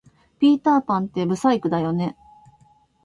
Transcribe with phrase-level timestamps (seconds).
[0.39, 2.17] ピーターパンって不細工だよね